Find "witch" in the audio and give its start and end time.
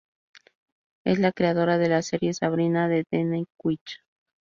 3.63-3.99